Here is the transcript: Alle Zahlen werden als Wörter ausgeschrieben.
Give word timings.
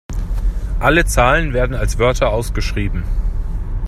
Alle 0.79 1.05
Zahlen 1.05 1.53
werden 1.53 1.75
als 1.75 1.99
Wörter 1.99 2.31
ausgeschrieben. 2.31 3.03